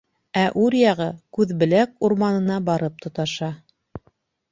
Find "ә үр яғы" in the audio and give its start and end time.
0.43-1.09